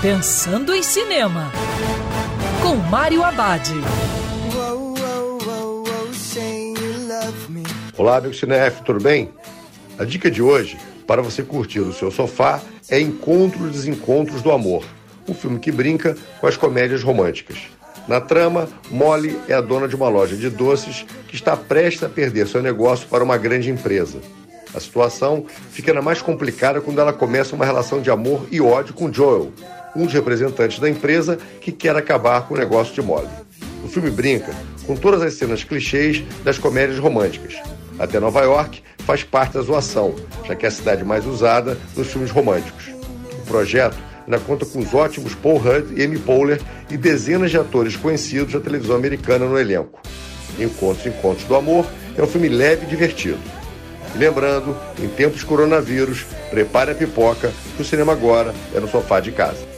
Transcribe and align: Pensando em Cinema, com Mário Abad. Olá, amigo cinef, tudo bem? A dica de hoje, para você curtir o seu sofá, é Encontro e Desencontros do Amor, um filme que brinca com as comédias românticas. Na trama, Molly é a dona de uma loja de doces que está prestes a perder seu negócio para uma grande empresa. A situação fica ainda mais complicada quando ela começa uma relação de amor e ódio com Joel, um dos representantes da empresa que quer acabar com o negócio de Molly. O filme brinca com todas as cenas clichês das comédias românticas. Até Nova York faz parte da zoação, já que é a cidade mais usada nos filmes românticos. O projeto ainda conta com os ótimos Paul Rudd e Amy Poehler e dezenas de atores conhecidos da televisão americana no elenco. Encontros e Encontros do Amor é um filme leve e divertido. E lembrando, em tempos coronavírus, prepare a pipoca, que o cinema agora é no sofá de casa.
Pensando 0.00 0.72
em 0.72 0.80
Cinema, 0.80 1.50
com 2.62 2.76
Mário 2.76 3.24
Abad. 3.24 3.68
Olá, 7.96 8.18
amigo 8.18 8.32
cinef, 8.32 8.80
tudo 8.84 9.00
bem? 9.00 9.32
A 9.98 10.04
dica 10.04 10.30
de 10.30 10.40
hoje, 10.40 10.78
para 11.04 11.20
você 11.20 11.42
curtir 11.42 11.80
o 11.80 11.92
seu 11.92 12.12
sofá, 12.12 12.62
é 12.88 13.00
Encontro 13.00 13.66
e 13.66 13.70
Desencontros 13.70 14.40
do 14.40 14.52
Amor, 14.52 14.84
um 15.28 15.34
filme 15.34 15.58
que 15.58 15.72
brinca 15.72 16.16
com 16.40 16.46
as 16.46 16.56
comédias 16.56 17.02
românticas. 17.02 17.58
Na 18.06 18.20
trama, 18.20 18.68
Molly 18.88 19.36
é 19.48 19.54
a 19.54 19.60
dona 19.60 19.88
de 19.88 19.96
uma 19.96 20.08
loja 20.08 20.36
de 20.36 20.48
doces 20.48 21.04
que 21.26 21.34
está 21.34 21.56
prestes 21.56 22.04
a 22.04 22.08
perder 22.08 22.46
seu 22.46 22.62
negócio 22.62 23.08
para 23.08 23.24
uma 23.24 23.36
grande 23.36 23.68
empresa. 23.68 24.20
A 24.72 24.78
situação 24.78 25.46
fica 25.72 25.90
ainda 25.90 26.02
mais 26.02 26.22
complicada 26.22 26.80
quando 26.80 27.00
ela 27.00 27.12
começa 27.12 27.56
uma 27.56 27.64
relação 27.64 28.00
de 28.00 28.10
amor 28.10 28.46
e 28.52 28.60
ódio 28.60 28.94
com 28.94 29.12
Joel, 29.12 29.52
um 29.94 30.04
dos 30.04 30.12
representantes 30.12 30.78
da 30.78 30.88
empresa 30.88 31.38
que 31.60 31.72
quer 31.72 31.96
acabar 31.96 32.46
com 32.46 32.54
o 32.54 32.58
negócio 32.58 32.94
de 32.94 33.02
Molly. 33.02 33.28
O 33.84 33.88
filme 33.88 34.10
brinca 34.10 34.52
com 34.86 34.96
todas 34.96 35.22
as 35.22 35.34
cenas 35.34 35.64
clichês 35.64 36.22
das 36.44 36.58
comédias 36.58 36.98
românticas. 36.98 37.54
Até 37.98 38.18
Nova 38.20 38.40
York 38.42 38.82
faz 39.04 39.24
parte 39.24 39.54
da 39.54 39.62
zoação, 39.62 40.14
já 40.46 40.54
que 40.54 40.66
é 40.66 40.68
a 40.68 40.72
cidade 40.72 41.04
mais 41.04 41.26
usada 41.26 41.76
nos 41.96 42.08
filmes 42.08 42.30
românticos. 42.30 42.90
O 43.42 43.46
projeto 43.46 43.96
ainda 44.26 44.38
conta 44.38 44.66
com 44.66 44.78
os 44.78 44.92
ótimos 44.92 45.34
Paul 45.34 45.58
Rudd 45.58 45.92
e 45.96 46.04
Amy 46.04 46.18
Poehler 46.18 46.60
e 46.90 46.96
dezenas 46.96 47.50
de 47.50 47.58
atores 47.58 47.96
conhecidos 47.96 48.52
da 48.52 48.60
televisão 48.60 48.96
americana 48.96 49.46
no 49.46 49.58
elenco. 49.58 50.00
Encontros 50.58 51.06
e 51.06 51.08
Encontros 51.08 51.46
do 51.46 51.54
Amor 51.54 51.86
é 52.16 52.22
um 52.22 52.26
filme 52.26 52.48
leve 52.48 52.84
e 52.84 52.88
divertido. 52.88 53.38
E 54.14 54.18
lembrando, 54.18 54.76
em 55.02 55.08
tempos 55.08 55.44
coronavírus, 55.44 56.26
prepare 56.50 56.90
a 56.92 56.94
pipoca, 56.94 57.52
que 57.76 57.82
o 57.82 57.84
cinema 57.84 58.12
agora 58.12 58.54
é 58.74 58.80
no 58.80 58.88
sofá 58.88 59.20
de 59.20 59.32
casa. 59.32 59.77